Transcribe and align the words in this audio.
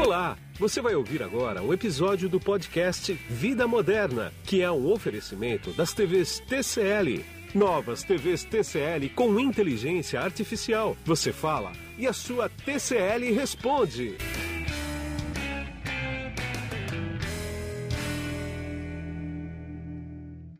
Olá! 0.00 0.38
Você 0.60 0.80
vai 0.80 0.94
ouvir 0.94 1.24
agora 1.24 1.60
um 1.60 1.72
episódio 1.72 2.28
do 2.28 2.38
podcast 2.38 3.12
Vida 3.28 3.66
Moderna, 3.66 4.32
que 4.44 4.62
é 4.62 4.70
um 4.70 4.90
oferecimento 4.92 5.72
das 5.72 5.92
TVs 5.92 6.38
TCL. 6.38 7.24
Novas 7.52 8.04
TVs 8.04 8.44
TCL 8.44 9.08
com 9.10 9.40
inteligência 9.40 10.20
artificial. 10.20 10.96
Você 11.04 11.32
fala 11.32 11.72
e 11.98 12.06
a 12.06 12.12
sua 12.12 12.48
TCL 12.48 13.34
responde. 13.34 14.16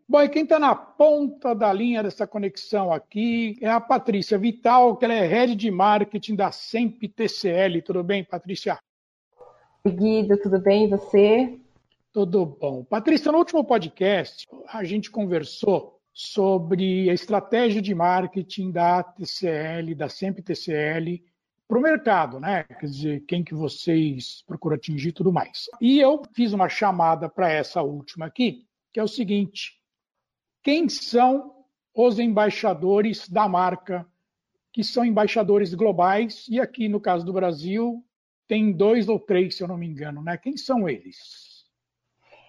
Bom, 0.09 0.20
e 0.20 0.29
quem 0.29 0.43
está 0.43 0.59
na 0.59 0.75
ponta 0.75 1.55
da 1.55 1.73
linha 1.73 2.02
dessa 2.02 2.27
conexão 2.27 2.93
aqui 2.93 3.57
é 3.61 3.68
a 3.68 3.80
Patrícia 3.80 4.36
Vital, 4.36 4.96
que 4.96 5.05
ela 5.05 5.14
é 5.14 5.25
head 5.27 5.55
de 5.55 5.70
marketing 5.70 6.34
da 6.34 6.50
SEMP 6.50 7.05
TCL. 7.09 7.82
Tudo 7.84 8.02
bem, 8.02 8.24
Patrícia? 8.24 8.78
Guido, 9.87 10.37
tudo 10.38 10.59
bem? 10.59 10.84
E 10.84 10.88
você? 10.88 11.59
Tudo 12.12 12.45
bom. 12.45 12.84
Patrícia, 12.84 13.30
no 13.30 13.38
último 13.38 13.64
podcast, 13.64 14.46
a 14.66 14.82
gente 14.82 15.10
conversou 15.10 16.01
sobre 16.12 17.09
a 17.09 17.14
estratégia 17.14 17.80
de 17.80 17.95
marketing 17.95 18.73
da 18.73 19.02
TCL, 19.02 19.95
da 19.95 20.09
SEMP 20.09 20.41
TCL, 20.41 21.23
para 21.68 21.78
o 21.78 21.82
mercado, 21.82 22.41
né? 22.41 22.64
Quer 22.64 22.87
dizer, 22.87 23.20
quem 23.27 23.45
que 23.45 23.54
vocês 23.54 24.42
procuram 24.46 24.77
atingir 24.77 25.10
e 25.10 25.12
tudo 25.12 25.32
mais. 25.32 25.66
E 25.80 26.01
eu 26.01 26.23
fiz 26.32 26.52
uma 26.52 26.68
chamada 26.68 27.29
para 27.29 27.51
essa 27.51 27.80
última 27.82 28.26
aqui, 28.26 28.66
que 28.92 28.98
é 28.98 29.02
o 29.02 29.09
seguinte: 29.09 29.74
quem 30.62 30.88
são 30.88 31.54
os 31.95 32.18
embaixadores 32.18 33.29
da 33.29 33.48
marca, 33.48 34.06
que 34.73 34.82
são 34.82 35.04
embaixadores 35.04 35.73
globais, 35.73 36.46
e 36.48 36.59
aqui 36.60 36.88
no 36.88 37.01
caso 37.01 37.24
do 37.24 37.32
Brasil, 37.32 38.04
tem 38.48 38.73
dois 38.73 39.09
ou 39.09 39.20
três, 39.20 39.57
se 39.57 39.62
eu 39.62 39.69
não 39.69 39.77
me 39.77 39.87
engano, 39.87 40.23
né? 40.23 40.37
Quem 40.37 40.57
são 40.57 40.88
eles? 40.88 41.66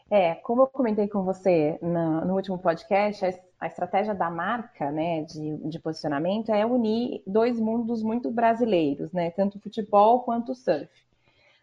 É, 0.09 0.33
como 0.35 0.63
eu 0.63 0.67
comentei 0.67 1.07
com 1.07 1.23
você 1.23 1.77
no, 1.81 2.25
no 2.25 2.35
último 2.35 2.57
podcast, 2.57 3.23
a, 3.23 3.33
a, 3.59 3.67
estratégia 3.67 4.15
da 4.15 4.29
marca, 4.29 4.89
né, 4.89 5.21
de, 5.21 5.57
de, 5.69 5.77
posicionamento 5.77 6.51
é 6.51 6.65
unir 6.65 7.21
dois 7.27 7.59
mundos 7.59 8.01
muito 8.01 8.31
brasileiros, 8.31 9.11
né, 9.11 9.29
tanto 9.29 9.59
o 9.59 9.61
futebol 9.61 10.21
quanto 10.21 10.53
o 10.53 10.55
surf. 10.55 10.89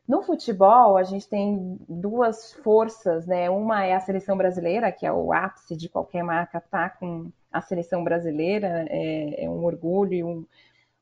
No 0.07 0.23
futebol, 0.23 0.97
a 0.97 1.03
gente 1.03 1.29
tem 1.29 1.77
duas 1.89 2.53
forças, 2.53 3.27
né? 3.27 3.51
Uma 3.51 3.85
é 3.85 3.93
a 3.93 3.99
seleção 3.99 4.37
brasileira, 4.37 4.93
que 4.93 5.05
é 5.05 5.13
o 5.13 5.33
ápice 5.33 5.77
de 5.77 5.89
qualquer 5.89 6.23
marca, 6.23 6.61
tá 6.61 6.89
com 6.89 7.33
a 7.53 7.61
seleção 7.61 8.05
brasileira, 8.05 8.87
é, 8.89 9.45
é 9.45 9.51
um 9.51 9.65
orgulho, 9.65 10.29
um, 10.29 10.47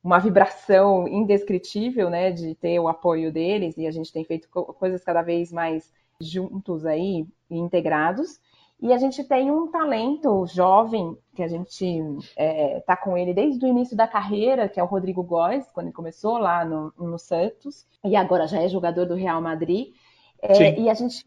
uma 0.04 0.18
vibração 0.18 1.08
indescritível, 1.08 2.10
né? 2.10 2.30
De 2.30 2.54
ter 2.54 2.78
o 2.78 2.88
apoio 2.88 3.32
deles, 3.32 3.78
e 3.78 3.86
a 3.86 3.90
gente 3.90 4.12
tem 4.12 4.22
feito 4.22 4.48
coisas 4.50 5.02
cada 5.02 5.22
vez 5.22 5.50
mais 5.50 5.90
juntos 6.20 6.84
aí, 6.84 7.26
integrados. 7.50 8.38
E 8.80 8.92
a 8.92 8.98
gente 8.98 9.24
tem 9.24 9.50
um 9.50 9.68
talento 9.68 10.44
jovem, 10.46 11.16
que 11.34 11.42
a 11.42 11.48
gente 11.48 11.86
está 11.86 12.32
é, 12.36 12.80
tá 12.80 12.96
com 12.96 13.16
ele 13.16 13.32
desde 13.32 13.64
o 13.64 13.68
início 13.68 13.96
da 13.96 14.06
carreira, 14.06 14.68
que 14.68 14.78
é 14.78 14.82
o 14.82 14.86
Rodrigo 14.86 15.22
Góes, 15.22 15.70
quando 15.72 15.86
ele 15.86 15.94
começou 15.94 16.36
lá 16.36 16.64
no, 16.64 16.92
no 16.98 17.18
Santos, 17.18 17.86
e 18.04 18.14
agora 18.14 18.46
já 18.46 18.60
é 18.60 18.68
jogador 18.68 19.06
do 19.06 19.14
Real 19.14 19.40
Madrid. 19.40 19.94
É, 20.42 20.78
e 20.78 20.90
a 20.90 20.94
gente 20.94 21.24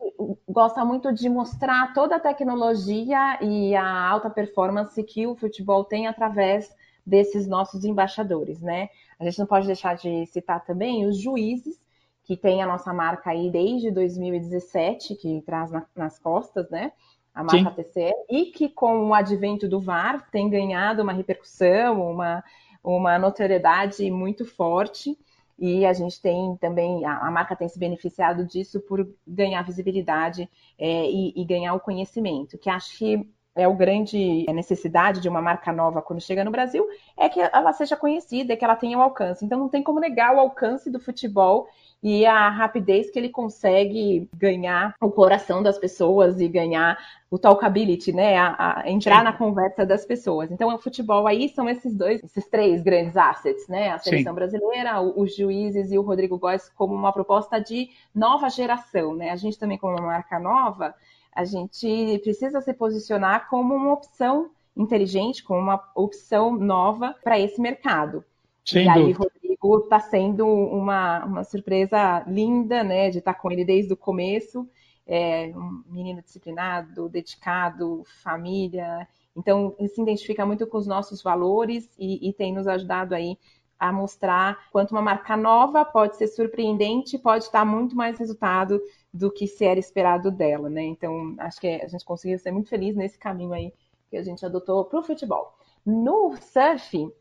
gosta 0.48 0.86
muito 0.86 1.12
de 1.12 1.28
mostrar 1.28 1.92
toda 1.96 2.18
a 2.18 2.20
tecnologia 2.20 3.40
e 3.42 3.76
a 3.76 4.08
alta 4.08 4.30
performance 4.30 5.02
que 5.04 5.26
o 5.26 5.36
futebol 5.36 5.84
tem 5.84 6.06
através 6.06 6.70
desses 7.08 7.48
nossos 7.48 7.86
embaixadores, 7.86 8.62
né? 8.62 8.90
A 9.18 9.24
gente 9.24 9.40
não 9.40 9.48
pode 9.48 9.66
deixar 9.66 9.96
de 9.96 10.26
citar 10.28 10.66
também 10.66 11.06
os 11.06 11.18
juízes, 11.18 11.80
que 12.24 12.36
tem 12.36 12.62
a 12.62 12.68
nossa 12.68 12.94
marca 12.94 13.32
aí 13.32 13.50
desde 13.50 13.90
2017, 13.90 15.16
que 15.16 15.42
traz 15.46 15.72
na, 15.72 15.86
nas 15.96 16.20
costas, 16.20 16.70
né? 16.70 16.92
a 17.38 17.44
marca 17.44 17.70
Sim. 17.70 17.84
TCL, 17.84 18.26
e 18.28 18.46
que 18.46 18.68
com 18.68 19.10
o 19.10 19.14
advento 19.14 19.70
do 19.70 19.80
VAR 19.80 20.28
tem 20.32 20.50
ganhado 20.50 21.04
uma 21.04 21.14
repercussão, 21.14 22.12
uma, 22.12 22.44
uma 22.84 23.20
notoriedade 23.20 24.10
muito 24.10 24.44
forte. 24.44 25.16
E 25.60 25.86
a 25.86 25.94
gente 25.94 26.20
tem 26.20 26.58
também, 26.58 27.06
a, 27.06 27.28
a 27.28 27.32
marca 27.32 27.56
tem 27.56 27.70
se 27.70 27.78
beneficiado 27.78 28.44
disso 28.44 28.80
por 28.80 29.08
ganhar 29.26 29.62
visibilidade 29.62 30.50
é, 30.80 31.10
e, 31.10 31.32
e 31.36 31.46
ganhar 31.46 31.76
o 31.76 31.80
conhecimento, 31.80 32.58
que 32.58 32.72
acho 32.72 32.98
que 32.98 33.30
é 33.58 33.68
o 33.68 33.74
grande 33.74 34.46
necessidade 34.54 35.20
de 35.20 35.28
uma 35.28 35.42
marca 35.42 35.72
nova 35.72 36.02
quando 36.02 36.22
chega 36.22 36.44
no 36.44 36.52
Brasil, 36.52 36.88
é 37.18 37.28
que 37.28 37.40
ela 37.40 37.74
seja 37.74 37.96
conhecida, 37.96 38.56
que 38.56 38.64
ela 38.64 38.76
tenha 38.76 38.98
o 38.98 39.02
um 39.02 39.04
alcance. 39.04 39.44
Então 39.44 39.60
não 39.60 39.68
tem 39.70 39.84
como 39.84 40.00
negar 40.00 40.36
o 40.36 40.40
alcance 40.40 40.90
do 40.90 41.00
futebol 41.00 41.68
e 42.02 42.26
a 42.26 42.50
rapidez 42.50 43.10
que 43.10 43.18
ele 43.18 43.30
consegue 43.30 44.30
ganhar 44.34 44.94
o 45.02 45.10
coração 45.10 45.64
das 45.64 45.80
pessoas 45.80 46.40
e 46.40 46.48
ganhar 46.48 46.98
o 47.30 47.38
talkability, 47.38 48.14
né? 48.14 48.38
A, 48.38 48.82
a 48.82 48.90
entrar 48.90 49.18
Sim. 49.18 49.24
na 49.24 49.34
conversa 49.34 49.86
das 49.86 50.06
pessoas. 50.06 50.52
Então, 50.52 50.74
o 50.74 50.78
futebol 50.78 51.28
aí 51.28 51.50
são 51.50 51.68
esses 51.68 51.94
dois, 51.96 52.24
esses 52.24 52.48
três 52.48 52.84
grandes 52.84 53.18
assets, 53.18 53.68
né? 53.68 53.90
A 53.90 53.98
seleção 53.98 54.32
Sim. 54.32 54.36
brasileira, 54.36 55.02
os 55.02 55.36
juízes 55.36 55.92
e 55.92 55.98
o 55.98 56.04
Rodrigo 56.04 56.38
Góes 56.38 56.70
como 56.70 56.94
uma 56.94 57.12
proposta 57.12 57.60
de 57.60 57.90
nova 58.14 58.48
geração, 58.50 59.16
né? 59.16 59.32
A 59.32 59.36
gente 59.36 59.58
também, 59.58 59.78
como 59.78 59.98
uma 59.98 60.06
marca 60.06 60.40
nova, 60.40 60.94
a 61.38 61.46
gente 61.46 62.20
precisa 62.24 62.60
se 62.62 62.74
posicionar 62.74 63.48
como 63.48 63.76
uma 63.76 63.94
opção 63.94 64.50
inteligente, 64.76 65.44
como 65.44 65.60
uma 65.60 65.80
opção 65.94 66.58
nova 66.58 67.14
para 67.24 67.40
esse 67.40 67.62
mercado. 67.62 68.26
Sem 68.66 68.86
e 68.86 68.90
aí, 68.90 69.12
Rodrigo 69.12 69.78
está 69.84 70.00
sendo 70.00 70.48
uma, 70.48 71.24
uma 71.24 71.44
surpresa 71.44 72.24
linda, 72.26 72.84
né, 72.84 73.12
de 73.12 73.20
estar 73.20 73.36
tá 73.36 73.40
com 73.40 73.52
ele 73.52 73.64
desde 73.64 73.94
o 73.94 73.98
começo. 73.98 74.68
É 75.06 75.54
um 75.56 75.84
menino 75.88 76.24
disciplinado, 76.24 77.08
dedicado, 77.08 78.04
família. 78.24 79.08
Então, 79.36 79.76
ele 79.78 79.90
se 79.90 80.02
identifica 80.02 80.44
muito 80.44 80.66
com 80.66 80.80
os 80.80 80.88
nossos 80.88 81.22
valores 81.22 81.88
e, 82.00 82.28
e 82.28 82.34
tem 82.34 82.52
nos 82.52 82.66
ajudado 82.66 83.14
aí 83.14 83.38
a 83.80 83.94
mostrar 83.94 84.58
quanto 84.72 84.90
uma 84.90 85.04
marca 85.04 85.38
nova 85.38 85.86
pode 85.86 86.18
ser 86.18 86.28
surpreendente, 86.30 87.16
pode 87.20 87.52
dar 87.52 87.64
muito 87.64 87.96
mais 87.96 88.18
resultado 88.18 88.82
do 89.14 89.32
que 89.32 89.48
se 89.48 89.66
era 89.66 89.80
esperado 89.80 90.30
dela, 90.32 90.70
né? 90.70 90.84
Então, 90.84 91.36
acho 91.40 91.60
que 91.60 91.68
a 91.68 91.88
gente 91.88 92.06
conseguiu 92.06 92.38
ser 92.38 92.52
muito 92.52 92.70
feliz 92.70 92.96
nesse 92.96 93.18
caminho 93.18 93.54
aí 93.54 93.74
que 94.10 94.18
a 94.18 94.24
gente 94.24 94.46
adotou 94.46 94.86
para 94.86 95.00
o 95.00 95.04
futebol. 95.04 95.54
No 95.86 96.36
surf, 96.38 97.12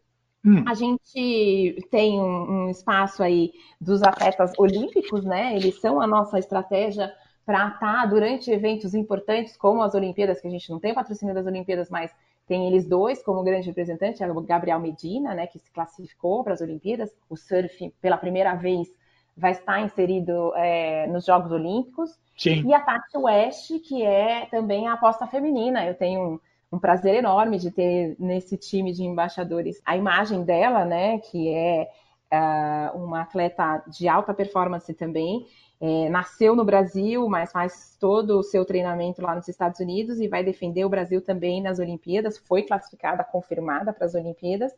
Hum. 0.47 0.63
A 0.65 0.75
gente 0.75 1.85
tem 1.91 2.21
um, 2.21 2.67
um, 2.67 2.71
espaço 2.71 3.21
aí 3.21 3.53
dos 3.81 4.01
atletas 4.01 4.53
olímpicos, 4.57 5.25
né? 5.25 5.57
Eles 5.57 5.81
são 5.81 6.01
a 6.01 6.07
nossa 6.07 6.39
estratégia 6.39 7.13
para 7.45 7.67
estar 7.67 7.81
tá 7.81 8.07
durante 8.07 8.49
eventos 8.53 8.95
importantes, 8.95 9.57
como 9.57 9.83
as 9.83 9.93
Olimpíadas, 9.95 10.41
que 10.41 10.47
a 10.47 10.51
gente 10.51 10.71
não 10.71 10.79
tem 10.79 10.95
patrocínio 10.95 11.35
das 11.35 11.47
Olimpíadas, 11.47 11.91
mas 11.91 12.15
tem 12.47 12.69
eles 12.69 12.87
dois 12.87 13.21
como 13.25 13.43
grande 13.43 13.67
representante, 13.67 14.23
é 14.23 14.31
o 14.31 14.41
Gabriel 14.41 14.79
Medina, 14.79 15.35
né, 15.35 15.49
que 15.49 15.59
se 15.59 15.71
classificou 15.73 16.45
para 16.45 16.55
as 16.55 16.61
Olimpíadas. 16.61 17.13
O 17.29 17.37
surf, 17.37 17.93
pela 18.01 18.17
primeira 18.17 18.55
vez, 18.55 18.89
vai 19.37 19.53
estar 19.53 19.81
inserido 19.81 20.53
é, 20.57 21.07
nos 21.09 21.25
Jogos 21.25 21.53
Olímpicos. 21.53 22.19
Sim. 22.37 22.63
E 22.67 22.75
a 22.75 22.81
Tati 22.81 23.17
West, 23.17 23.71
que 23.81 24.03
é 24.03 24.47
também 24.47 24.89
a 24.89 24.95
aposta 24.95 25.27
feminina. 25.27 25.85
Eu 25.85 25.95
tenho 25.95 26.21
um, 26.21 26.41
um 26.73 26.79
prazer 26.79 27.15
enorme 27.15 27.59
de 27.59 27.71
ter 27.71 28.17
nesse 28.19 28.57
time 28.57 28.93
de 28.93 29.05
embaixadores 29.05 29.81
a 29.85 29.97
imagem 29.97 30.43
dela, 30.43 30.85
né, 30.85 31.19
que 31.19 31.53
é 31.53 31.89
uh, 32.33 32.97
uma 32.99 33.23
atleta 33.23 33.83
de 33.89 34.09
alta 34.09 34.33
performance 34.33 34.93
também. 34.95 35.47
É, 35.79 36.09
nasceu 36.09 36.57
no 36.57 36.65
Brasil, 36.65 37.29
mas 37.29 37.53
faz 37.53 37.99
todo 38.01 38.39
o 38.39 38.43
seu 38.43 38.65
treinamento 38.65 39.21
lá 39.21 39.35
nos 39.35 39.47
Estados 39.47 39.79
Unidos 39.79 40.19
e 40.19 40.27
vai 40.27 40.43
defender 40.43 40.87
o 40.87 40.89
Brasil 40.89 41.21
também 41.21 41.63
nas 41.63 41.79
Olimpíadas. 41.79 42.39
Foi 42.39 42.63
classificada, 42.63 43.23
confirmada 43.23 43.93
para 43.93 44.07
as 44.07 44.15
Olimpíadas. 44.15 44.73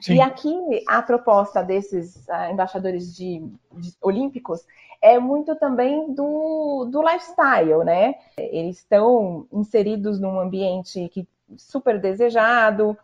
Sim. 0.00 0.14
E 0.14 0.20
aqui 0.20 0.54
a 0.86 1.02
proposta 1.02 1.62
desses 1.62 2.26
uh, 2.28 2.50
embaixadores 2.50 3.14
de, 3.14 3.40
de, 3.72 3.92
olímpicos 4.00 4.64
é 5.00 5.18
muito 5.18 5.54
também 5.56 6.12
do, 6.12 6.88
do 6.90 7.02
lifestyle, 7.02 7.84
né? 7.84 8.14
Eles 8.36 8.78
estão 8.78 9.46
inseridos 9.52 10.20
num 10.20 10.38
ambiente 10.38 11.08
que 11.08 11.26
super 11.56 12.00
desejado, 12.00 12.96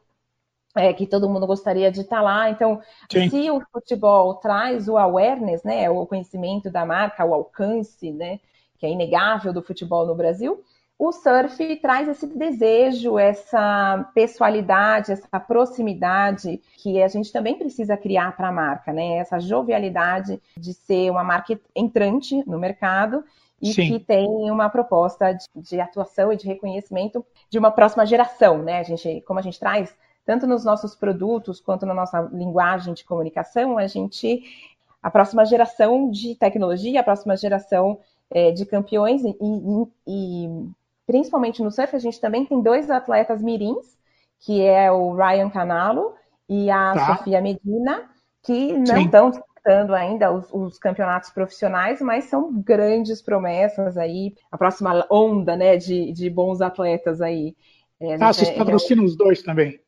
é, 0.75 0.93
que 0.93 1.07
todo 1.07 1.29
mundo 1.29 1.47
gostaria 1.47 1.91
de 1.91 2.01
estar 2.01 2.23
lá. 2.23 2.51
Então, 2.51 2.81
Sim. 3.11 3.29
se 3.29 3.51
o 3.51 3.61
futebol 3.73 4.35
traz 4.37 4.89
o 4.89 4.97
awareness, 4.97 5.63
né, 5.63 5.89
o 5.91 6.07
conhecimento 6.07 6.71
da 6.71 6.85
marca, 6.85 7.25
o 7.25 7.35
alcance, 7.35 8.11
né, 8.11 8.41
que 8.79 8.87
é 8.87 8.91
inegável 8.91 9.53
do 9.53 9.63
futebol 9.63 10.07
no 10.07 10.15
Brasil, 10.15 10.63
o 11.05 11.11
surf 11.11 11.77
traz 11.79 12.09
esse 12.09 12.29
desejo, 12.29 13.19
essa 13.19 14.09
pessoalidade, 14.15 15.11
essa 15.11 15.41
proximidade 15.41 16.63
que 16.77 17.03
a 17.03 17.09
gente 17.09 17.33
também 17.33 17.59
precisa 17.59 17.97
criar 17.97 18.37
para 18.37 18.51
a 18.51 18.53
marca, 18.53 18.93
né? 18.93 19.17
Essa 19.17 19.41
jovialidade 19.41 20.41
de 20.57 20.73
ser 20.73 21.11
uma 21.11 21.25
marca 21.25 21.59
entrante 21.75 22.49
no 22.49 22.57
mercado 22.57 23.25
e 23.61 23.73
Sim. 23.73 23.89
que 23.89 23.99
tem 23.99 24.29
uma 24.49 24.69
proposta 24.69 25.33
de, 25.33 25.45
de, 25.57 25.81
atuação 25.81 26.33
e 26.33 26.37
de 26.37 26.47
reconhecimento 26.47 27.27
de 27.51 27.59
uma 27.59 27.73
próxima 27.73 28.07
geração, 28.07 28.59
né? 28.63 28.79
A 28.79 28.85
gente, 28.85 29.23
como 29.23 29.41
a 29.41 29.43
gente 29.43 29.59
traz 29.59 29.93
tanto 30.25 30.47
nos 30.47 30.65
nossos 30.65 30.95
produtos 30.95 31.61
quanto 31.61 31.85
na 31.85 31.95
nossa 31.95 32.21
linguagem 32.33 32.95
de 32.95 33.05
comunicação, 33.05 33.77
a 33.77 33.89
gente 33.89 34.45
a 35.03 35.11
próxima 35.11 35.45
geração 35.45 36.09
de 36.13 36.37
tecnologia, 36.37 37.01
a 37.01 37.03
próxima 37.03 37.37
geração 37.37 37.99
é, 38.31 38.53
de 38.53 38.65
campeões, 38.65 39.25
e, 39.25 39.37
e, 39.41 39.87
e, 40.07 40.71
principalmente 41.07 41.63
no 41.63 41.71
surf, 41.71 41.95
a 41.95 41.99
gente 41.99 42.21
também 42.21 42.45
tem 42.45 42.63
dois 42.63 42.91
atletas 42.91 43.43
mirins, 43.43 43.99
que 44.41 44.63
é 44.63 44.91
o 44.91 45.15
Ryan 45.15 45.51
Canalo 45.51 46.15
e 46.49 46.71
a 46.71 46.93
tá. 46.93 47.17
Sofia 47.17 47.41
Medina, 47.41 48.11
que 48.43 48.73
não 48.73 48.97
Sim. 48.97 49.05
estão 49.05 49.31
disputando 49.31 49.95
ainda 49.95 50.33
os, 50.33 50.49
os, 50.53 50.79
campeonatos 50.79 51.31
profissionais, 51.31 52.01
mas 52.01 52.25
são 52.25 52.53
grandes 52.53 53.23
promessas 53.23 53.97
aí, 53.97 54.35
a 54.51 54.59
próxima 54.59 55.07
onda 55.11 55.57
né, 55.57 55.77
de, 55.77 56.13
de 56.13 56.29
bons 56.29 56.61
atletas 56.61 57.21
aí. 57.21 57.55
É, 58.01 58.15
ah, 58.21 58.33
vocês 58.33 58.51
patrocinam 58.51 59.05
é, 59.05 59.07
os 59.07 59.17
dois 59.17 59.43
também? 59.43 59.81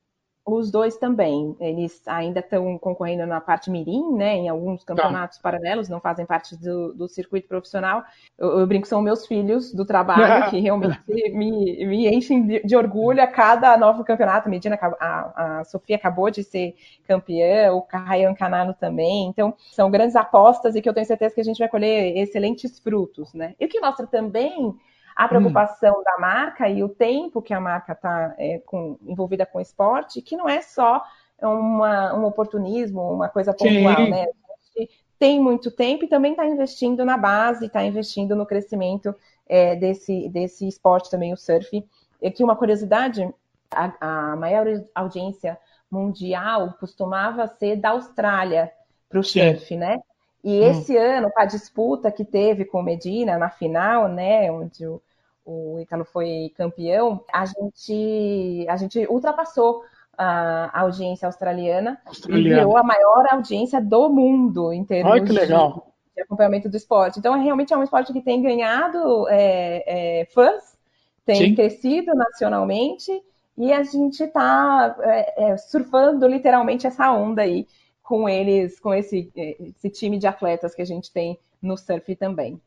Os 0.47 0.71
dois 0.71 0.99
também, 0.99 1.57
eles 1.59 2.07
ainda 2.07 2.41
estão 2.41 2.77
concorrendo 2.77 3.25
na 3.25 3.41
parte 3.41 3.71
mirim, 3.71 4.15
né, 4.15 4.35
em 4.35 4.49
alguns 4.49 4.85
tá. 4.85 4.95
campeonatos 4.95 5.39
tá. 5.39 5.43
paralelos, 5.43 5.89
não 5.89 6.01
fazem 6.01 6.27
parte 6.27 6.55
do, 6.55 6.93
do 6.93 7.09
circuito 7.09 7.49
profissional. 7.49 8.05
Eu, 8.39 8.59
eu, 8.59 8.67
brinco, 8.67 8.87
são 8.87 9.01
meus 9.01 9.27
filhos 9.27 9.73
do 9.73 9.87
trabalho, 9.87 10.51
que 10.51 10.61
realmente 10.61 11.01
me, 11.07 11.87
me 11.87 12.15
enchem 12.15 12.47
de, 12.47 12.63
de, 12.63 12.77
orgulho 12.77 13.23
a 13.23 13.27
cada 13.27 13.75
novo 13.79 14.05
campeonato. 14.05 14.51
Medina, 14.51 14.79
a, 15.01 15.61
a 15.61 15.65
Sofia 15.65 15.97
acabou 15.97 16.31
de 16.31 16.45
ser 16.45 16.75
campeã, 17.09 17.73
o 17.73 17.87
Ryan 17.91 18.35
Canano 18.35 18.75
também. 18.75 19.27
Então, 19.29 19.55
são 19.73 19.91
grandes 19.91 20.15
apostas 20.15 20.77
e 20.77 20.83
que 20.83 20.89
eu 20.89 20.93
tenho 20.93 21.07
certeza 21.07 21.35
que 21.35 21.41
a 21.41 21.45
gente 21.45 21.59
vai 21.59 21.69
colher 21.69 22.19
excelentes 22.19 22.79
frutos, 22.79 23.33
né. 23.33 23.55
E 23.59 23.65
o 23.65 23.69
que 23.69 23.81
mostra 23.81 24.07
também 24.07 24.77
a 25.15 25.29
preocupação 25.29 26.01
hum. 26.01 26.03
da 26.05 26.19
marca 26.19 26.69
e 26.69 26.83
o 26.83 26.89
tempo 26.89 27.41
que 27.41 27.55
a 27.55 27.61
marca 27.61 27.93
está 27.93 28.35
é, 28.39 28.61
envolvida 29.07 29.47
com 29.47 29.59
o 29.59 29.63
esporte, 29.63 30.21
que 30.21 30.37
não 30.37 30.49
é 30.49 30.61
só 30.61 31.03
uma, 31.41 32.15
um 32.15 32.25
oportunismo, 32.25 33.01
uma 33.13 33.29
coisa 33.29 33.53
pontual, 33.53 33.97
Sim. 33.97 34.11
né? 34.11 34.25
A 34.25 34.79
gente 34.79 34.91
tem 35.19 35.41
muito 35.41 35.71
tempo 35.71 36.05
e 36.05 36.09
também 36.09 36.33
está 36.33 36.45
investindo 36.47 37.05
na 37.05 37.17
base, 37.17 37.67
está 37.67 37.85
investindo 37.85 38.35
no 38.35 38.47
crescimento 38.47 39.15
é, 39.49 39.77
desse, 39.77 40.29
desse 40.29 40.67
esporte 40.67 41.11
também, 41.11 41.33
o 41.33 41.37
surf. 41.37 41.85
E 42.21 42.27
aqui 42.27 42.43
uma 42.43 42.57
curiosidade, 42.57 43.29
a, 43.71 44.33
a 44.33 44.37
maior 44.37 44.67
audiência 44.95 45.59
mundial 45.91 46.75
costumava 46.81 47.47
ser 47.47 47.77
da 47.77 47.91
Austrália 47.91 48.73
para 49.09 49.21
o 49.21 49.25
surf, 49.25 49.77
né? 49.77 50.01
E 50.45 50.61
hum. 50.61 50.71
esse 50.71 50.95
ano, 50.95 51.31
com 51.31 51.41
a 51.41 51.47
disputa 51.47 52.13
que 52.13 52.25
teve 52.25 52.67
com 52.67 52.81
o 52.81 52.83
Medina 52.83 53.39
na 53.39 53.49
final, 53.49 54.09
né, 54.09 54.53
onde 54.53 54.87
o, 54.87 55.01
o 55.45 55.81
Ítalo 55.81 56.05
foi 56.05 56.53
campeão, 56.55 57.25
a 57.33 57.47
gente, 57.47 58.67
a 58.69 58.77
gente 58.77 59.07
ultrapassou 59.09 59.83
a 60.17 60.81
audiência 60.81 61.27
australiana, 61.27 61.99
australiana. 62.05 62.49
e 62.49 62.55
virou 62.55 62.77
a 62.77 62.83
maior 62.83 63.27
audiência 63.31 63.81
do 63.81 64.09
mundo 64.11 64.73
em 64.73 64.85
termos 64.85 65.13
Ai, 65.13 65.21
que 65.23 65.33
legal. 65.33 65.73
De, 65.73 66.17
de 66.17 66.23
acompanhamento 66.23 66.69
do 66.69 66.77
esporte. 66.77 67.19
Então, 67.19 67.35
é, 67.35 67.43
realmente 67.43 67.73
é 67.73 67.77
um 67.77 67.83
esporte 67.83 68.13
que 68.13 68.21
tem 68.21 68.43
ganhado 68.43 69.27
é, 69.29 70.21
é, 70.21 70.25
fãs, 70.27 70.77
tem 71.25 71.37
Sim. 71.37 71.55
crescido 71.55 72.15
nacionalmente, 72.15 73.11
e 73.57 73.73
a 73.73 73.83
gente 73.83 74.23
está 74.23 74.97
é, 75.01 75.53
é, 75.53 75.57
surfando 75.57 76.27
literalmente 76.27 76.87
essa 76.87 77.11
onda 77.13 77.43
aí 77.43 77.67
com 78.05 78.29
eles, 78.29 78.79
com 78.79 78.95
esse, 78.95 79.33
esse 79.35 79.91
time 79.91 80.19
de 80.19 80.27
atletas 80.27 80.75
que 80.75 80.83
a 80.83 80.85
gente 80.85 81.11
tem 81.11 81.39
no 81.61 81.77
surf 81.77 82.15
também. 82.15 82.61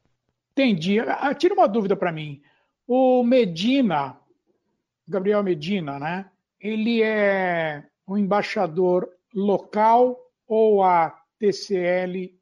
Entendi. 0.51 1.00
Ah, 1.00 1.34
tira 1.36 1.54
uma 1.54 1.68
dúvida 1.68 1.95
para 1.95 2.12
mim. 2.12 2.42
O 2.88 3.24
Medina, 3.24 4.18
Gabriel 5.07 5.44
Medina, 5.44 6.00
né? 6.00 6.30
Ele 6.60 7.04
é 7.04 7.86
um 8.07 8.18
embaixador 8.18 9.07
local 9.34 10.19
ou 10.48 10.84
a 10.84 11.16
TCL, 11.38 12.36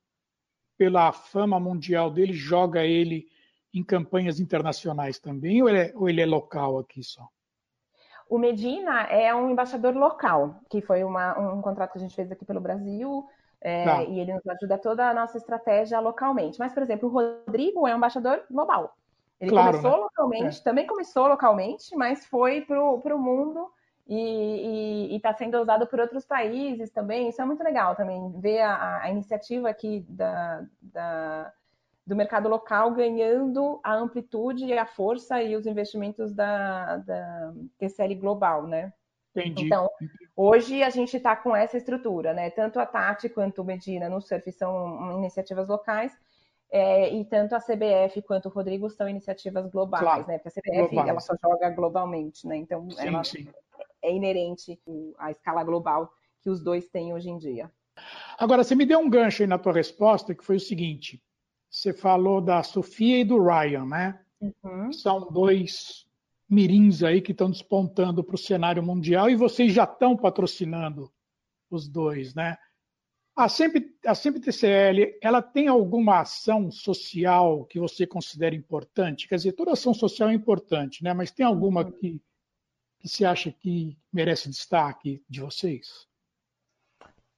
pela 0.77 1.11
fama 1.11 1.59
mundial 1.59 2.09
dele, 2.09 2.31
joga 2.31 2.85
ele 2.85 3.27
em 3.73 3.83
campanhas 3.83 4.39
internacionais 4.39 5.19
também, 5.19 5.61
ou 5.61 5.67
ele 5.67 5.79
é, 5.79 5.91
ou 5.95 6.07
ele 6.07 6.21
é 6.21 6.25
local 6.25 6.79
aqui 6.79 7.03
só? 7.03 7.27
O 8.29 8.37
Medina 8.37 9.03
é 9.03 9.33
um 9.35 9.49
embaixador 9.49 9.95
local, 9.95 10.55
que 10.69 10.81
foi 10.81 11.03
uma, 11.03 11.37
um 11.37 11.61
contrato 11.61 11.91
que 11.91 11.97
a 11.97 12.01
gente 12.01 12.15
fez 12.15 12.31
aqui 12.31 12.43
pelo 12.43 12.59
Brasil, 12.59 13.25
é, 13.61 13.83
tá. 13.83 14.03
e 14.03 14.19
ele 14.19 14.33
nos 14.33 14.47
ajuda 14.47 14.77
toda 14.77 15.09
a 15.09 15.13
nossa 15.13 15.37
estratégia 15.37 15.99
localmente. 15.99 16.59
Mas, 16.59 16.73
por 16.73 16.83
exemplo, 16.83 17.09
o 17.09 17.11
Rodrigo 17.11 17.87
é 17.87 17.93
um 17.93 17.97
embaixador 17.97 18.43
global. 18.49 18.95
Ele 19.39 19.51
claro, 19.51 19.77
começou 19.77 19.91
né? 19.91 20.03
localmente, 20.03 20.59
é. 20.59 20.63
também 20.63 20.87
começou 20.87 21.27
localmente, 21.27 21.95
mas 21.95 22.25
foi 22.25 22.61
para 22.61 23.15
o 23.15 23.19
mundo 23.19 23.69
e 24.07 25.15
está 25.15 25.33
sendo 25.33 25.59
usado 25.59 25.87
por 25.87 25.99
outros 25.99 26.25
países 26.25 26.91
também. 26.91 27.29
Isso 27.29 27.41
é 27.41 27.45
muito 27.45 27.63
legal 27.63 27.95
também, 27.95 28.31
ver 28.39 28.61
a, 28.61 29.01
a 29.01 29.09
iniciativa 29.09 29.69
aqui 29.69 30.05
da, 30.07 30.63
da 30.81 31.51
do 32.05 32.15
mercado 32.15 32.47
local 32.47 32.91
ganhando 32.91 33.79
a 33.83 33.95
amplitude 33.95 34.65
e 34.65 34.77
a 34.77 34.85
força 34.85 35.41
e 35.41 35.55
os 35.55 35.65
investimentos 35.65 36.33
da, 36.33 36.97
da 36.97 37.53
TCL 37.77 38.15
global, 38.15 38.67
né? 38.67 38.93
Entendi. 39.35 39.65
Então, 39.65 39.89
hoje 40.35 40.81
a 40.83 40.89
gente 40.89 41.17
está 41.17 41.35
com 41.35 41.55
essa 41.55 41.77
estrutura, 41.77 42.33
né? 42.33 42.49
Tanto 42.49 42.79
a 42.79 42.85
Tati 42.85 43.27
quanto 43.27 43.61
o 43.61 43.65
Medina 43.65 44.07
no 44.07 44.21
surf 44.21 44.49
são 44.51 45.17
iniciativas 45.17 45.67
locais, 45.67 46.13
é, 46.71 47.13
e 47.13 47.25
tanto 47.25 47.55
a 47.55 47.59
CBF 47.59 48.21
quanto 48.21 48.47
o 48.47 48.51
Rodrigo 48.51 48.89
são 48.89 49.09
iniciativas 49.09 49.69
globais, 49.69 50.03
claro. 50.03 50.27
né? 50.27 50.37
Porque 50.37 50.59
a 50.59 50.61
CBF 50.61 50.89
globais. 50.89 51.09
ela 51.09 51.19
só 51.19 51.33
joga 51.41 51.69
globalmente, 51.69 52.47
né? 52.47 52.57
Então 52.57 52.89
sim, 52.91 53.07
ela 53.07 53.23
sim. 53.23 53.47
é 54.01 54.13
inerente 54.13 54.79
à 55.17 55.31
escala 55.31 55.63
global 55.63 56.11
que 56.41 56.49
os 56.49 56.61
dois 56.61 56.87
têm 56.87 57.13
hoje 57.13 57.29
em 57.29 57.37
dia. 57.37 57.71
Agora, 58.37 58.63
você 58.63 58.75
me 58.75 58.85
deu 58.85 58.99
um 58.99 59.09
gancho 59.09 59.41
aí 59.41 59.47
na 59.47 59.57
tua 59.57 59.73
resposta, 59.73 60.35
que 60.35 60.43
foi 60.43 60.57
o 60.57 60.59
seguinte: 60.59 61.21
você 61.75 61.91
falou 61.91 62.39
da 62.39 62.63
Sofia 62.63 63.19
e 63.19 63.25
do 63.25 63.37
Ryan, 63.37 63.85
né? 63.85 64.19
Uhum. 64.39 64.93
São 64.93 65.29
dois 65.29 66.07
mirins 66.49 67.03
aí 67.03 67.21
que 67.21 67.33
estão 67.33 67.51
despontando 67.51 68.23
para 68.23 68.35
o 68.35 68.39
cenário 68.39 68.81
mundial 68.81 69.29
e 69.29 69.35
vocês 69.35 69.73
já 69.73 69.83
estão 69.83 70.15
patrocinando 70.15 71.11
os 71.69 71.89
dois, 71.89 72.33
né? 72.33 72.57
A 73.35 73.49
Sempre, 73.49 73.93
a 74.05 74.15
Sempre 74.15 74.39
TCL, 74.39 75.17
ela 75.21 75.41
tem 75.41 75.67
alguma 75.67 76.21
ação 76.21 76.71
social 76.71 77.65
que 77.65 77.77
você 77.77 78.07
considera 78.07 78.55
importante? 78.55 79.27
Quer 79.27 79.35
dizer, 79.35 79.51
toda 79.51 79.73
ação 79.73 79.93
social 79.93 80.29
é 80.29 80.33
importante, 80.33 81.03
né? 81.03 81.13
Mas 81.13 81.29
tem 81.29 81.45
alguma 81.45 81.83
uhum. 81.83 81.91
que, 81.91 82.21
que 82.99 83.09
você 83.09 83.25
acha 83.25 83.51
que 83.51 83.97
merece 84.13 84.49
destaque 84.49 85.21
de 85.29 85.41
vocês? 85.41 86.07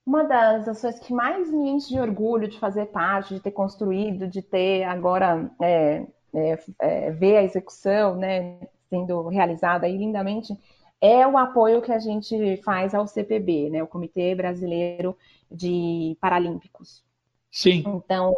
Uma 0.08 0.24
das 0.24 0.66
ações 0.66 0.98
que 0.98 1.12
mais 1.12 1.52
me 1.52 1.68
enche 1.68 1.90
de 1.90 2.00
orgulho 2.00 2.48
de 2.48 2.58
fazer 2.58 2.86
parte, 2.86 3.34
de 3.34 3.40
ter 3.40 3.50
construído, 3.50 4.26
de 4.26 4.40
ter 4.40 4.84
agora 4.84 5.50
é, 5.60 6.06
é, 6.34 6.58
é, 6.78 7.10
ver 7.10 7.36
a 7.36 7.42
execução 7.42 8.16
né, 8.16 8.58
sendo 8.88 9.28
realizada 9.28 9.84
aí 9.84 9.98
lindamente, 9.98 10.58
é 10.98 11.26
o 11.26 11.36
apoio 11.36 11.82
que 11.82 11.92
a 11.92 11.98
gente 11.98 12.56
faz 12.64 12.94
ao 12.94 13.06
CPB, 13.06 13.68
né, 13.68 13.82
o 13.82 13.86
Comitê 13.86 14.34
Brasileiro 14.34 15.14
de 15.50 16.16
Paralímpicos. 16.22 17.04
Sim. 17.50 17.84
Então, 17.86 18.34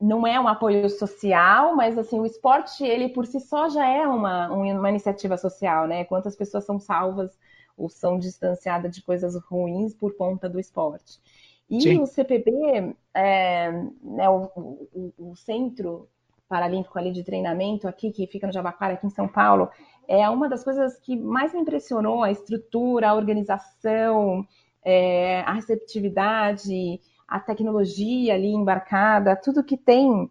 não 0.00 0.24
é 0.24 0.38
um 0.38 0.46
apoio 0.46 0.88
social, 0.88 1.74
mas 1.74 1.98
assim, 1.98 2.20
o 2.20 2.26
esporte, 2.26 2.84
ele 2.84 3.08
por 3.08 3.26
si 3.26 3.40
só 3.40 3.68
já 3.68 3.84
é 3.88 4.06
uma, 4.06 4.52
uma 4.52 4.88
iniciativa 4.88 5.36
social, 5.36 5.88
né? 5.88 6.04
Quantas 6.04 6.36
pessoas 6.36 6.64
são 6.64 6.78
salvas 6.78 7.36
ou 7.78 7.88
são 7.88 8.18
distanciadas 8.18 8.94
de 8.94 9.02
coisas 9.02 9.34
ruins 9.36 9.94
por 9.94 10.16
conta 10.16 10.48
do 10.48 10.58
esporte. 10.58 11.20
E 11.70 11.80
Sim. 11.80 12.00
o 12.00 12.06
CPB, 12.06 12.96
é, 13.14 13.70
né, 14.02 14.28
o, 14.28 14.50
o, 14.56 15.12
o, 15.18 15.36
Centro 15.36 16.08
Paralímpico 16.48 16.98
ali 16.98 17.12
de 17.12 17.22
Treinamento, 17.22 17.86
aqui, 17.86 18.10
que 18.10 18.26
fica 18.26 18.46
no 18.46 18.52
Jabaquara, 18.52 18.94
aqui 18.94 19.06
em 19.06 19.10
São 19.10 19.28
Paulo, 19.28 19.68
é 20.08 20.28
uma 20.30 20.48
das 20.48 20.64
coisas 20.64 20.98
que 20.98 21.14
mais 21.14 21.52
me 21.52 21.60
impressionou, 21.60 22.22
a 22.22 22.30
estrutura, 22.30 23.10
a 23.10 23.14
organização, 23.14 24.46
é, 24.82 25.40
a 25.40 25.52
receptividade, 25.52 27.00
a 27.28 27.38
tecnologia 27.38 28.34
ali 28.34 28.48
embarcada, 28.48 29.36
tudo 29.36 29.62
que 29.62 29.76
tem 29.76 30.30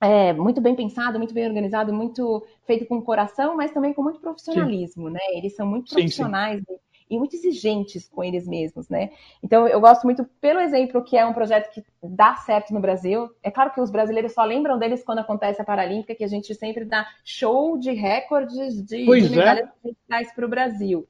é, 0.00 0.32
muito 0.32 0.60
bem 0.60 0.74
pensado, 0.74 1.18
muito 1.18 1.32
bem 1.32 1.46
organizado, 1.46 1.92
muito 1.92 2.44
feito 2.66 2.84
com 2.86 3.00
coração, 3.00 3.56
mas 3.56 3.72
também 3.72 3.94
com 3.94 4.02
muito 4.02 4.20
profissionalismo, 4.20 5.08
sim. 5.08 5.14
né? 5.14 5.20
Eles 5.32 5.54
são 5.56 5.66
muito 5.66 5.90
profissionais 5.92 6.58
sim, 6.58 6.64
sim. 6.68 6.80
E, 7.08 7.18
muito 7.18 7.36
exigentes 7.36 8.08
com 8.08 8.22
eles 8.22 8.46
mesmos, 8.46 8.88
né? 8.88 9.10
Então 9.42 9.66
eu 9.66 9.80
gosto 9.80 10.04
muito 10.04 10.24
pelo 10.40 10.60
exemplo 10.60 11.04
que 11.04 11.16
é 11.16 11.24
um 11.24 11.32
projeto 11.32 11.72
que 11.72 11.82
dá 12.02 12.34
certo 12.36 12.74
no 12.74 12.80
Brasil. 12.80 13.30
É 13.42 13.50
claro 13.50 13.72
que 13.72 13.80
os 13.80 13.90
brasileiros 13.90 14.32
só 14.32 14.44
lembram 14.44 14.78
deles 14.78 15.04
quando 15.04 15.20
acontece 15.20 15.62
a 15.62 15.64
Paralímpica, 15.64 16.14
que 16.14 16.24
a 16.24 16.28
gente 16.28 16.54
sempre 16.54 16.84
dá 16.84 17.06
show 17.24 17.78
de 17.78 17.92
recordes 17.92 18.82
de, 18.84 19.06
de 19.06 19.36
é. 19.38 19.68
medalhas 19.80 20.32
para 20.34 20.44
o 20.44 20.48
Brasil. 20.48 21.06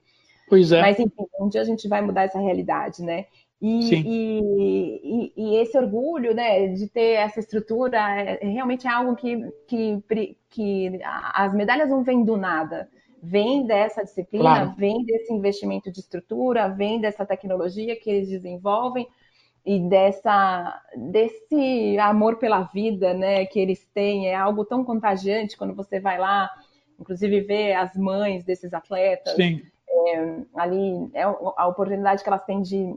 Pois 0.48 0.70
é. 0.70 0.80
Mas 0.80 0.98
enfim, 0.98 1.26
um 1.40 1.48
dia 1.48 1.60
a 1.60 1.64
gente 1.64 1.88
vai 1.88 2.00
mudar 2.02 2.24
essa 2.24 2.38
realidade, 2.38 3.02
né? 3.02 3.26
E, 3.60 3.94
e, 3.94 5.32
e, 5.34 5.56
esse 5.56 5.78
orgulho 5.78 6.34
né, 6.34 6.68
de 6.68 6.88
ter 6.88 7.14
essa 7.14 7.40
estrutura 7.40 7.98
é, 7.98 8.38
é, 8.42 8.48
realmente 8.48 8.86
é 8.86 8.90
algo 8.90 9.16
que, 9.16 9.50
que, 9.66 10.36
que 10.50 11.00
as 11.02 11.54
medalhas 11.54 11.88
não 11.88 12.02
vêm 12.04 12.22
do 12.22 12.36
nada. 12.36 12.88
Vem 13.22 13.66
dessa 13.66 14.04
disciplina, 14.04 14.44
claro. 14.44 14.74
vem 14.76 15.04
desse 15.04 15.32
investimento 15.32 15.90
de 15.90 16.00
estrutura, 16.00 16.68
vem 16.68 17.00
dessa 17.00 17.24
tecnologia 17.24 17.98
que 17.98 18.10
eles 18.10 18.28
desenvolvem. 18.28 19.08
e 19.64 19.80
dessa 19.80 20.80
desse 20.94 21.98
amor 21.98 22.36
pela 22.36 22.62
vida, 22.62 23.14
né, 23.14 23.46
que 23.46 23.58
eles 23.58 23.84
têm, 23.94 24.28
é 24.28 24.34
algo 24.34 24.64
tão 24.66 24.84
contagiante 24.84 25.56
quando 25.56 25.74
você 25.74 25.98
vai 25.98 26.18
lá, 26.18 26.50
inclusive 27.00 27.40
ver 27.40 27.72
as 27.72 27.96
mães 27.96 28.44
desses 28.44 28.72
atletas. 28.74 29.34
É, 29.88 30.36
ali 30.54 31.10
é 31.14 31.22
a 31.22 31.66
oportunidade 31.66 32.22
que 32.22 32.28
elas 32.28 32.44
têm 32.44 32.60
de, 32.60 32.94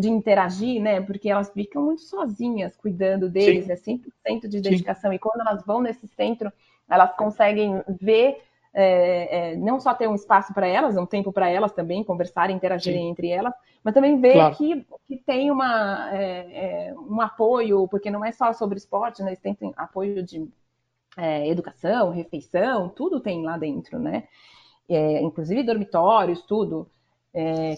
de 0.00 0.08
interagir, 0.08 0.80
né? 0.80 1.00
Porque 1.00 1.28
elas 1.28 1.50
ficam 1.50 1.82
muito 1.82 2.02
sozinhas 2.02 2.76
cuidando 2.76 3.28
deles, 3.28 3.66
Sim. 3.66 3.72
é 3.72 3.76
100% 3.76 4.48
de 4.48 4.60
dedicação. 4.60 5.10
Sim. 5.10 5.16
E 5.16 5.18
quando 5.18 5.40
elas 5.40 5.64
vão 5.64 5.80
nesse 5.80 6.08
centro, 6.08 6.52
elas 6.88 7.14
conseguem 7.16 7.82
ver 8.00 8.42
é, 8.72 9.52
é, 9.52 9.56
não 9.56 9.80
só 9.80 9.92
ter 9.94 10.08
um 10.08 10.14
espaço 10.14 10.54
para 10.54 10.66
elas, 10.66 10.96
um 10.96 11.06
tempo 11.06 11.32
para 11.32 11.48
elas 11.48 11.72
também 11.72 12.04
conversarem, 12.04 12.56
interagirem 12.56 13.02
Sim. 13.02 13.08
entre 13.10 13.28
elas, 13.28 13.52
mas 13.82 13.94
também 13.94 14.20
ver 14.20 14.34
claro. 14.34 14.56
que, 14.56 14.86
que 15.08 15.16
tem 15.16 15.50
uma, 15.50 16.10
é, 16.12 16.88
é, 16.88 16.94
um 16.94 17.20
apoio, 17.20 17.88
porque 17.88 18.10
não 18.10 18.24
é 18.24 18.30
só 18.32 18.52
sobre 18.52 18.78
esporte, 18.78 19.22
né? 19.22 19.30
eles 19.30 19.40
têm, 19.40 19.54
têm 19.54 19.72
apoio 19.76 20.22
de 20.22 20.48
é, 21.16 21.48
educação, 21.48 22.10
refeição, 22.10 22.88
tudo 22.88 23.20
tem 23.20 23.42
lá 23.42 23.58
dentro, 23.58 23.98
né? 23.98 24.28
É, 24.88 25.20
inclusive 25.22 25.62
dormitórios, 25.62 26.42
tudo. 26.42 26.88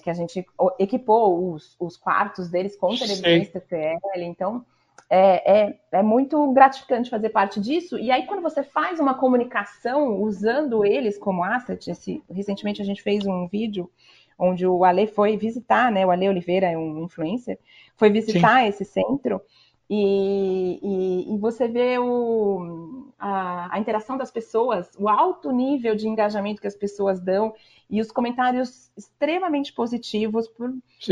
Que 0.03 0.09
a 0.09 0.15
gente 0.15 0.47
equipou 0.79 1.53
os, 1.53 1.77
os 1.79 1.97
quartos 1.97 2.49
deles 2.49 2.77
com 2.77 2.97
televisões 2.97 3.51
TCL, 3.51 4.23
então 4.23 4.65
é, 5.15 5.61
é, 5.61 5.79
é, 5.93 6.03
muito 6.03 6.51
gratificante 6.55 7.11
fazer 7.11 7.29
parte 7.29 7.61
disso. 7.61 7.99
E 7.99 8.11
aí, 8.11 8.25
quando 8.25 8.41
você 8.41 8.63
faz 8.63 8.99
uma 8.99 9.13
comunicação 9.13 10.23
usando 10.23 10.87
eles 10.87 11.19
como 11.19 11.45
asset, 11.45 11.91
esse, 11.91 12.23
recentemente 12.31 12.81
a 12.81 12.85
gente 12.85 13.03
fez 13.03 13.27
um 13.27 13.47
vídeo 13.47 13.91
onde 14.39 14.67
o 14.67 14.87
Ale 14.87 15.07
foi 15.07 15.37
visitar, 15.37 15.93
né? 15.93 16.07
O 16.07 16.11
Ale 16.11 16.31
Oliveira 16.31 16.67
é 16.67 16.79
um 16.79 17.05
influencer, 17.05 17.59
foi 17.95 18.09
visitar 18.09 18.63
Sim. 18.63 18.69
esse 18.69 18.85
centro. 18.87 19.43
E, 19.91 20.79
e, 20.83 21.35
e, 21.35 21.39
você 21.39 21.69
vê 21.69 21.99
o, 21.99 23.13
a, 23.19 23.77
a, 23.77 23.79
interação 23.79 24.17
das 24.17 24.31
pessoas, 24.31 24.91
o 24.99 25.07
alto 25.07 25.53
nível 25.53 25.95
de 25.95 26.09
engajamento 26.09 26.63
que 26.63 26.67
as 26.67 26.75
pessoas 26.75 27.21
dão 27.21 27.53
e 27.93 28.01
os 28.01 28.11
comentários 28.11 28.91
extremamente 28.97 29.71
positivos 29.75 30.49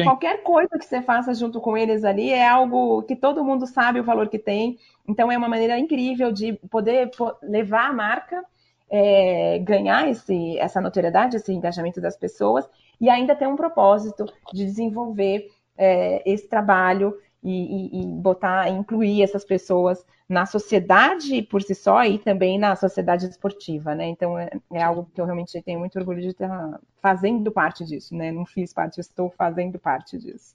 qualquer 0.03 0.43
coisa 0.43 0.79
que 0.79 0.85
você 0.85 1.03
faça 1.03 1.35
junto 1.35 1.61
com 1.61 1.77
eles 1.77 2.05
ali 2.05 2.31
é 2.31 2.49
algo 2.49 3.03
que 3.03 3.15
todo 3.15 3.45
mundo 3.45 3.67
sabe 3.67 4.01
o 4.01 4.05
valor 4.05 4.31
que 4.31 4.39
tem. 4.39 4.79
Então 5.07 5.31
é 5.31 5.37
uma 5.37 5.49
maneira 5.49 5.79
incrível 5.79 6.33
de 6.33 6.55
poder 6.71 7.11
levar 7.43 7.91
a 7.91 7.93
marca, 7.93 8.43
é, 8.89 9.59
ganhar 9.59 10.09
esse, 10.09 10.59
essa 10.59 10.81
notoriedade, 10.81 11.37
esse 11.37 11.53
engajamento 11.53 12.01
das 12.01 12.17
pessoas 12.17 12.67
e 12.99 13.11
ainda 13.11 13.37
ter 13.37 13.47
um 13.47 13.57
propósito 13.57 14.25
de 14.51 14.65
desenvolver 14.65 15.51
é, 15.77 16.23
esse 16.25 16.49
trabalho 16.49 17.15
e, 17.43 17.51
e, 17.51 18.03
e, 18.03 18.07
botar, 18.07 18.69
incluir 18.69 19.23
essas 19.23 19.45
pessoas 19.45 20.05
na 20.29 20.47
sociedade 20.47 21.43
por 21.43 21.63
si 21.63 21.75
só 21.75 22.05
e 22.05 22.19
também 22.19 22.59
na 22.59 22.77
sociedade 22.77 23.27
esportiva, 23.27 23.95
né? 23.95 24.09
Então 24.09 24.39
é, 24.39 24.51
é 24.73 24.83
algo 24.83 25.11
que 25.13 25.21
eu 25.21 25.25
realmente 25.25 25.61
tenho 25.63 25.81
muito 25.81 25.99
orgulho 25.99 26.21
de 26.21 26.29
estar 26.29 26.81
fazendo 27.03 27.51
parte 27.51 27.85
disso, 27.85 28.15
né? 28.15 28.31
Não 28.31 28.47
fiz 28.47 28.73
parte, 28.73 29.01
estou 29.01 29.31
fazendo 29.31 29.79
parte 29.79 30.19
disso. 30.19 30.55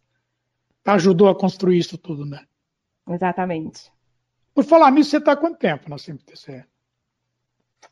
Ajudou 0.85 1.27
a 1.27 1.35
construir 1.35 1.79
isso 1.79 1.97
tudo, 1.97 2.25
né? 2.25 2.45
Exatamente. 3.09 3.91
Por 4.53 4.63
falar 4.63 4.91
nisso, 4.91 5.09
você 5.09 5.17
está 5.17 5.33
há 5.33 5.35
quanto 5.35 5.57
tempo 5.57 5.89
na 5.89 5.97
CMTCL? 5.97 6.63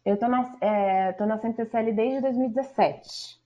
Eu 0.05 0.13
estou 0.13 0.29
na, 0.29 0.55
é, 0.61 1.11
tô 1.13 1.25
na 1.25 1.37
CMTCL 1.37 1.91
desde 1.93 2.21
2017. 2.21 3.41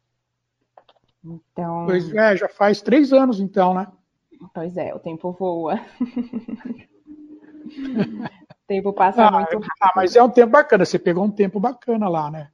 Então. 1.24 1.86
Pois 1.88 2.14
é, 2.14 2.38
já 2.38 2.48
faz 2.48 2.82
três 2.82 3.12
anos 3.12 3.40
então, 3.40 3.74
né? 3.74 3.88
Pois 4.54 4.78
é, 4.78 4.94
o 4.94 5.00
tempo 5.00 5.32
voa. 5.32 5.80
o 7.68 8.68
tempo 8.68 8.94
passa 8.94 9.26
ah, 9.26 9.32
muito 9.32 9.54
rápido. 9.54 9.72
Ah, 9.82 9.92
mas 9.96 10.16
é 10.16 10.24
um 10.24 10.30
tempo 10.30 10.52
bacana, 10.52 10.86
você 10.86 11.00
pegou 11.00 11.24
um 11.24 11.32
tempo 11.32 11.60
bacana 11.60 12.08
lá, 12.08 12.30
né? 12.30 12.50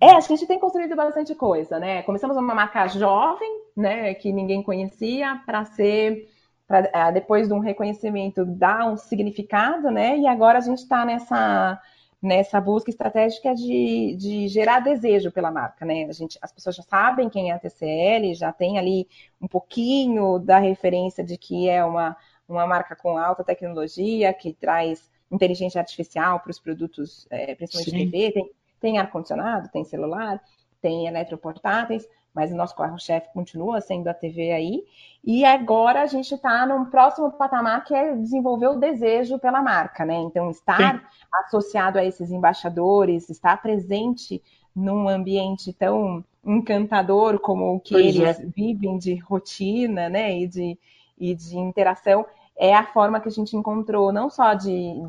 É, 0.00 0.10
acho 0.12 0.28
que 0.28 0.34
a 0.34 0.36
gente 0.36 0.46
tem 0.46 0.58
construído 0.58 0.94
bastante 0.94 1.34
coisa, 1.34 1.78
né? 1.78 2.02
Começamos 2.02 2.36
uma 2.36 2.54
marca 2.54 2.86
jovem, 2.86 3.62
né, 3.76 4.14
que 4.14 4.32
ninguém 4.32 4.62
conhecia, 4.62 5.40
para 5.44 5.64
ser, 5.64 6.28
pra, 6.66 6.88
é, 6.92 7.12
depois 7.12 7.48
de 7.48 7.54
um 7.54 7.58
reconhecimento, 7.58 8.44
dar 8.44 8.86
um 8.86 8.96
significado, 8.96 9.90
né? 9.90 10.16
E 10.16 10.28
agora 10.28 10.58
a 10.58 10.60
gente 10.60 10.78
está 10.78 11.04
nessa 11.04 11.80
nessa 12.20 12.60
busca 12.60 12.90
estratégica 12.90 13.54
de, 13.54 14.16
de 14.16 14.48
gerar 14.48 14.80
desejo 14.80 15.30
pela 15.30 15.50
marca, 15.50 15.84
né? 15.84 16.04
A 16.04 16.12
gente, 16.12 16.38
as 16.42 16.52
pessoas 16.52 16.74
já 16.74 16.82
sabem 16.82 17.28
quem 17.28 17.50
é 17.50 17.54
a 17.54 17.58
TCL, 17.58 18.34
já 18.34 18.52
tem 18.52 18.78
ali 18.78 19.08
um 19.40 19.46
pouquinho 19.46 20.38
da 20.38 20.58
referência 20.58 21.22
de 21.22 21.36
que 21.38 21.68
é 21.68 21.84
uma, 21.84 22.16
uma 22.48 22.66
marca 22.66 22.96
com 22.96 23.16
alta 23.16 23.44
tecnologia, 23.44 24.32
que 24.32 24.52
traz 24.52 25.08
inteligência 25.30 25.80
artificial 25.80 26.40
para 26.40 26.50
os 26.50 26.58
produtos, 26.58 27.26
é, 27.30 27.54
principalmente 27.54 27.90
Sim. 27.90 28.10
TV, 28.10 28.32
tem, 28.32 28.50
tem 28.80 28.98
ar-condicionado, 28.98 29.68
tem 29.68 29.84
celular, 29.84 30.42
tem 30.80 31.06
eletroportáteis, 31.06 32.06
mas 32.34 32.52
o 32.52 32.56
nosso 32.56 32.76
carro-chefe 32.76 33.28
continua 33.32 33.80
sendo 33.80 34.08
a 34.08 34.14
TV 34.14 34.52
aí. 34.52 34.84
E 35.24 35.44
agora 35.44 36.02
a 36.02 36.06
gente 36.06 36.34
está 36.34 36.64
num 36.66 36.84
próximo 36.84 37.30
patamar 37.32 37.84
que 37.84 37.94
é 37.94 38.14
desenvolver 38.14 38.68
o 38.68 38.78
desejo 38.78 39.38
pela 39.38 39.60
marca, 39.60 40.04
né? 40.04 40.14
Então, 40.14 40.50
estar 40.50 41.00
Sim. 41.00 41.06
associado 41.34 41.98
a 41.98 42.04
esses 42.04 42.30
embaixadores, 42.30 43.28
estar 43.28 43.60
presente 43.60 44.42
num 44.74 45.08
ambiente 45.08 45.72
tão 45.72 46.24
encantador 46.44 47.40
como 47.40 47.74
o 47.74 47.80
que 47.80 47.94
pois 47.94 48.06
eles 48.14 48.38
é. 48.38 48.46
vivem 48.46 48.98
de 48.98 49.16
rotina, 49.16 50.08
né? 50.08 50.38
E 50.38 50.46
de, 50.46 50.78
e 51.18 51.34
de 51.34 51.58
interação, 51.58 52.24
é 52.56 52.74
a 52.74 52.84
forma 52.84 53.20
que 53.20 53.28
a 53.28 53.32
gente 53.32 53.56
encontrou, 53.56 54.12
não 54.12 54.30
só 54.30 54.54
de 54.54 54.70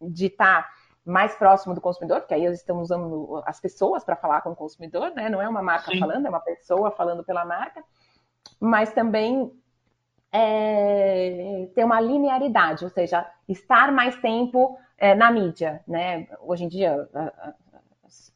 de, 0.00 0.12
de 0.12 0.30
tá 0.30 0.68
mais 1.04 1.34
próximo 1.34 1.74
do 1.74 1.80
consumidor, 1.80 2.20
porque 2.20 2.34
aí 2.34 2.44
estamos 2.44 2.84
usando 2.84 3.42
as 3.46 3.60
pessoas 3.60 4.04
para 4.04 4.16
falar 4.16 4.42
com 4.42 4.50
o 4.50 4.56
consumidor, 4.56 5.12
né? 5.14 5.28
Não 5.28 5.40
é 5.40 5.48
uma 5.48 5.62
marca 5.62 5.90
Sim. 5.90 5.98
falando, 5.98 6.26
é 6.26 6.28
uma 6.28 6.40
pessoa 6.40 6.90
falando 6.90 7.24
pela 7.24 7.44
marca, 7.44 7.82
mas 8.60 8.92
também 8.92 9.50
é, 10.32 11.68
ter 11.74 11.84
uma 11.84 12.00
linearidade, 12.00 12.84
ou 12.84 12.90
seja, 12.90 13.26
estar 13.48 13.90
mais 13.92 14.16
tempo 14.16 14.78
é, 14.96 15.14
na 15.14 15.30
mídia, 15.30 15.82
né? 15.88 16.28
Hoje 16.42 16.64
em 16.64 16.68
dia 16.68 17.08
a, 17.14 17.54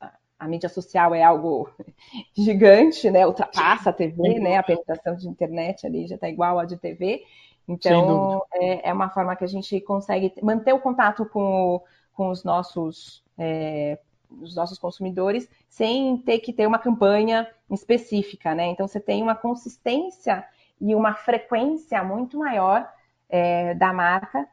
a, 0.01 0.13
a, 0.41 0.49
mídia 0.49 0.69
social 0.69 1.15
é 1.15 1.23
algo 1.23 1.69
gigante, 2.35 3.11
né? 3.11 3.27
Ultrapassa 3.27 3.91
a 3.91 3.93
TV, 3.93 4.41
né? 4.41 4.57
A 4.57 4.63
penetração 4.63 5.15
de 5.15 5.29
internet 5.29 5.87
ali 5.87 6.07
já 6.07 6.15
está 6.15 6.29
igual 6.29 6.59
a 6.59 6.65
de 6.65 6.77
TV. 6.77 7.23
Então, 7.67 8.45
é, 8.53 8.91
é, 8.91 8.93
uma 8.93 9.09
forma 9.09 9.35
que 9.37 9.45
a 9.45 9.49
gente 9.49 9.81
consegue 9.81 10.35
manter 10.43 10.73
o 10.73 10.81
contato 10.81 11.25
com 11.27 11.77
o 11.77 11.83
com 12.15 12.31
os 12.31 12.45
nossos, 12.45 13.23
é, 13.37 13.99
os 14.41 14.55
nossos 14.55 14.79
consumidores 14.79 15.49
sem 15.69 16.17
ter 16.19 16.39
que 16.39 16.53
ter 16.53 16.67
uma 16.67 16.79
campanha 16.79 17.49
específica, 17.71 18.55
né? 18.55 18.67
Então 18.67 18.87
você 18.87 19.01
tem 19.01 19.23
uma 19.23 19.35
consistência 19.35 20.47
e 20.81 20.95
uma 20.95 21.15
frequência 21.15 22.03
muito 22.03 22.39
maior 22.39 22.89
é, 23.29 23.75
da 23.75 23.93
marca 23.93 24.49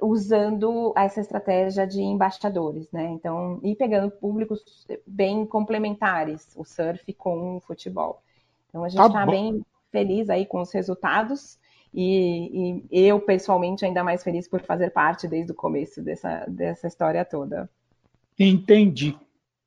usando 0.00 0.92
essa 0.96 1.20
estratégia 1.20 1.86
de 1.86 2.02
embaixadores, 2.02 2.90
né? 2.90 3.04
Então, 3.10 3.60
e 3.62 3.74
pegando 3.74 4.10
públicos 4.10 4.86
bem 5.06 5.46
complementares, 5.46 6.52
o 6.56 6.64
surf 6.64 7.12
com 7.14 7.56
o 7.56 7.60
futebol. 7.60 8.20
Então 8.68 8.84
a 8.84 8.88
gente 8.88 9.00
está 9.00 9.20
tá 9.20 9.26
bem 9.26 9.64
feliz 9.90 10.28
aí 10.28 10.46
com 10.46 10.60
os 10.60 10.72
resultados 10.72 11.58
e, 11.94 12.84
e, 12.90 13.06
eu, 13.06 13.20
pessoalmente, 13.20 13.84
ainda 13.84 14.02
mais 14.02 14.22
feliz 14.22 14.48
por 14.48 14.62
fazer 14.62 14.90
parte 14.90 15.28
desde 15.28 15.52
o 15.52 15.54
começo 15.54 16.02
dessa, 16.02 16.46
dessa 16.48 16.86
história 16.86 17.24
toda. 17.24 17.68
Entendi. 18.38 19.16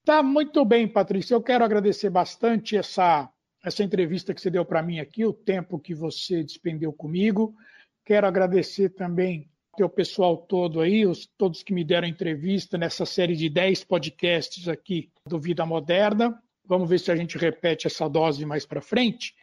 Tá 0.04 0.24
muito 0.24 0.66
bem, 0.66 0.88
Patrícia. 0.88 1.36
Eu 1.36 1.42
quero 1.42 1.64
agradecer 1.64 2.10
bastante 2.10 2.76
essa, 2.76 3.30
essa 3.64 3.84
entrevista 3.84 4.34
que 4.34 4.42
você 4.42 4.50
deu 4.50 4.66
para 4.66 4.82
mim 4.82 5.00
aqui, 5.00 5.26
o 5.26 5.34
tempo 5.34 5.80
que 5.80 5.94
você 5.94 6.44
despendeu 6.44 6.92
comigo. 6.92 7.56
Quero 8.04 8.26
agradecer 8.26 8.90
também 8.90 9.48
o 9.80 9.90
pessoal 9.90 10.38
todo 10.38 10.80
aí, 10.80 11.06
os, 11.06 11.26
todos 11.38 11.62
que 11.62 11.74
me 11.74 11.84
deram 11.84 12.08
entrevista 12.08 12.78
nessa 12.78 13.06
série 13.06 13.36
de 13.36 13.50
10 13.50 13.84
podcasts 13.84 14.68
aqui 14.68 15.12
do 15.28 15.40
Vida 15.40 15.66
Moderna. 15.66 16.42
Vamos 16.66 16.90
ver 16.90 17.00
se 17.00 17.12
a 17.12 17.16
gente 17.16 17.38
repete 17.38 17.86
essa 17.86 18.08
dose 18.08 18.46
mais 18.46 18.66
para 18.66 18.82
frente 18.82 19.36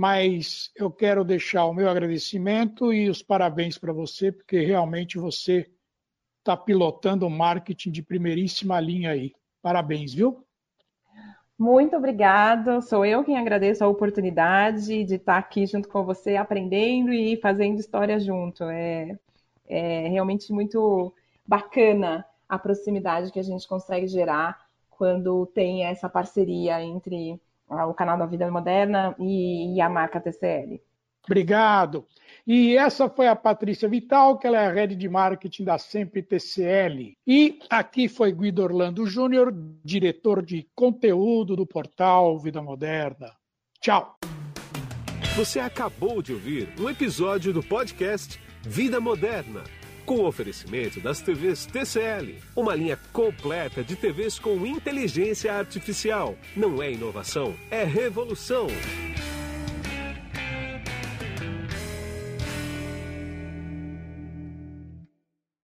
mas 0.00 0.70
eu 0.74 0.90
quero 0.90 1.22
deixar 1.22 1.66
o 1.66 1.74
meu 1.74 1.86
agradecimento 1.86 2.90
e 2.90 3.10
os 3.10 3.22
parabéns 3.22 3.76
para 3.76 3.92
você, 3.92 4.32
porque 4.32 4.58
realmente 4.58 5.18
você 5.18 5.70
está 6.38 6.56
pilotando 6.56 7.26
o 7.26 7.30
marketing 7.30 7.90
de 7.90 8.02
primeiríssima 8.02 8.80
linha 8.80 9.10
aí. 9.10 9.34
Parabéns, 9.60 10.14
viu? 10.14 10.42
Muito 11.58 11.94
obrigada. 11.94 12.80
Sou 12.80 13.04
eu 13.04 13.22
quem 13.22 13.36
agradeço 13.36 13.84
a 13.84 13.88
oportunidade 13.88 15.04
de 15.04 15.16
estar 15.16 15.36
aqui 15.36 15.66
junto 15.66 15.86
com 15.86 16.02
você, 16.02 16.34
aprendendo 16.34 17.12
e 17.12 17.36
fazendo 17.36 17.78
história 17.78 18.18
junto. 18.18 18.64
É, 18.64 19.18
é 19.68 20.08
realmente 20.08 20.50
muito 20.50 21.12
bacana 21.46 22.24
a 22.48 22.58
proximidade 22.58 23.30
que 23.30 23.38
a 23.38 23.44
gente 23.44 23.68
consegue 23.68 24.06
gerar 24.06 24.64
quando 24.88 25.44
tem 25.48 25.84
essa 25.84 26.08
parceria 26.08 26.82
entre 26.82 27.38
o 27.70 27.94
canal 27.94 28.18
da 28.18 28.26
Vida 28.26 28.50
Moderna 28.50 29.14
e, 29.18 29.74
e 29.74 29.80
a 29.80 29.88
marca 29.88 30.20
TCL. 30.20 30.80
Obrigado. 31.24 32.06
E 32.46 32.76
essa 32.76 33.08
foi 33.08 33.28
a 33.28 33.36
Patrícia 33.36 33.88
Vital, 33.88 34.38
que 34.38 34.46
ela 34.46 34.58
é 34.58 34.66
a 34.66 34.72
rede 34.72 34.96
de 34.96 35.08
marketing 35.08 35.64
da 35.64 35.78
Sempre 35.78 36.22
TCL. 36.22 37.12
E 37.26 37.58
aqui 37.68 38.08
foi 38.08 38.32
Guido 38.32 38.62
Orlando 38.62 39.06
Júnior, 39.06 39.54
diretor 39.84 40.44
de 40.44 40.66
conteúdo 40.74 41.54
do 41.54 41.66
portal 41.66 42.38
Vida 42.38 42.62
Moderna. 42.62 43.30
Tchau. 43.80 44.16
Você 45.36 45.60
acabou 45.60 46.20
de 46.20 46.32
ouvir 46.32 46.68
um 46.78 46.88
episódio 46.88 47.52
do 47.52 47.62
podcast 47.62 48.40
Vida 48.62 49.00
Moderna, 49.00 49.62
com 50.10 50.24
oferecimento 50.24 50.98
das 50.98 51.20
TVs 51.20 51.66
TCL, 51.66 52.34
uma 52.56 52.74
linha 52.74 52.98
completa 53.12 53.84
de 53.84 53.94
TVs 53.94 54.40
com 54.40 54.66
inteligência 54.66 55.54
artificial. 55.54 56.36
Não 56.56 56.82
é 56.82 56.90
inovação, 56.90 57.54
é 57.70 57.84
revolução. 57.84 58.66